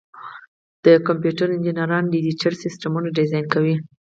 د 0.85 0.87
کمپیوټر 1.07 1.47
انجینران 1.51 2.03
ډیجیټل 2.13 2.53
سیسټمونه 2.63 3.07
ډیزاین 3.17 3.45
کوي. 3.53 3.75